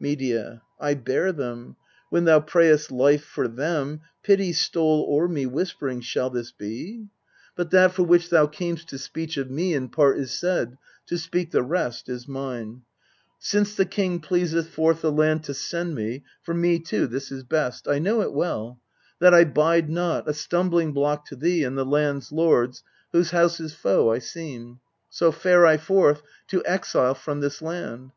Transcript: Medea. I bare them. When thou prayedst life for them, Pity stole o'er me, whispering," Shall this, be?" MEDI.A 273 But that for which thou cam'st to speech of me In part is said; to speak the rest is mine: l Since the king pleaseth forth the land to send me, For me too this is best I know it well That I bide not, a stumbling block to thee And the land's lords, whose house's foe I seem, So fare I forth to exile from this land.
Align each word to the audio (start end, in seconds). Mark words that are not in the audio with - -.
Medea. 0.00 0.62
I 0.80 0.94
bare 0.94 1.30
them. 1.30 1.76
When 2.08 2.24
thou 2.24 2.40
prayedst 2.40 2.90
life 2.90 3.22
for 3.22 3.46
them, 3.46 4.00
Pity 4.22 4.54
stole 4.54 5.06
o'er 5.10 5.28
me, 5.28 5.44
whispering," 5.44 6.00
Shall 6.10 6.30
this, 6.30 6.52
be?" 6.52 7.08
MEDI.A 7.58 7.64
273 7.64 7.64
But 7.64 7.70
that 7.72 7.94
for 7.94 8.02
which 8.04 8.30
thou 8.30 8.46
cam'st 8.46 8.88
to 8.88 8.96
speech 8.96 9.36
of 9.36 9.50
me 9.50 9.74
In 9.74 9.90
part 9.90 10.16
is 10.18 10.30
said; 10.32 10.78
to 11.04 11.18
speak 11.18 11.50
the 11.50 11.62
rest 11.62 12.08
is 12.08 12.26
mine: 12.26 12.66
l 12.72 12.82
Since 13.38 13.74
the 13.74 13.84
king 13.84 14.20
pleaseth 14.20 14.70
forth 14.70 15.02
the 15.02 15.12
land 15.12 15.44
to 15.44 15.52
send 15.52 15.94
me, 15.94 16.24
For 16.42 16.54
me 16.54 16.78
too 16.78 17.06
this 17.06 17.30
is 17.30 17.44
best 17.44 17.86
I 17.86 17.98
know 17.98 18.22
it 18.22 18.32
well 18.32 18.80
That 19.18 19.34
I 19.34 19.44
bide 19.44 19.90
not, 19.90 20.26
a 20.26 20.32
stumbling 20.32 20.94
block 20.94 21.26
to 21.26 21.36
thee 21.36 21.62
And 21.62 21.76
the 21.76 21.84
land's 21.84 22.32
lords, 22.32 22.82
whose 23.12 23.32
house's 23.32 23.74
foe 23.74 24.10
I 24.10 24.18
seem, 24.18 24.80
So 25.10 25.30
fare 25.30 25.66
I 25.66 25.76
forth 25.76 26.22
to 26.48 26.64
exile 26.64 27.14
from 27.14 27.40
this 27.40 27.60
land. 27.60 28.12